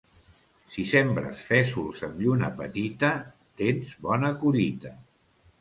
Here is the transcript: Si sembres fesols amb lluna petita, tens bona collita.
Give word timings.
Si 0.75 0.85
sembres 0.91 1.43
fesols 1.49 2.01
amb 2.09 2.23
lluna 2.27 2.49
petita, 2.63 3.13
tens 3.63 3.93
bona 4.07 4.37
collita. 4.45 4.97